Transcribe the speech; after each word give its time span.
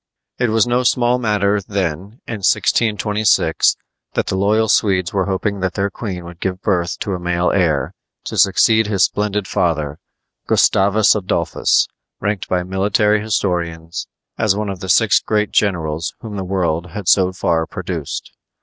It 0.39 0.49
was 0.49 0.65
no 0.65 0.81
small 0.81 1.19
matter, 1.19 1.61
then, 1.61 2.21
in 2.25 2.37
1626, 2.41 3.75
that 4.13 4.25
the 4.25 4.35
loyal 4.35 4.67
Swedes 4.67 5.13
were 5.13 5.27
hoping 5.27 5.59
that 5.59 5.75
their 5.75 5.91
queen 5.91 6.25
would 6.25 6.39
give 6.39 6.59
birth 6.63 6.97
to 7.01 7.13
a 7.13 7.19
male 7.19 7.51
heir 7.51 7.93
to 8.23 8.35
succeed 8.39 8.87
his 8.87 9.03
splendid 9.03 9.47
father, 9.47 9.99
Gustavus 10.47 11.13
Adolphus, 11.13 11.87
ranked 12.19 12.49
by 12.49 12.63
military 12.63 13.21
historians 13.21 14.07
as 14.39 14.55
one 14.55 14.69
of 14.69 14.79
the 14.79 14.89
six 14.89 15.19
great 15.19 15.51
generals 15.51 16.15
whom 16.21 16.35
the 16.35 16.43
world 16.43 16.87
had 16.87 17.07
so 17.07 17.31
far 17.31 17.67
produced. 17.67 18.31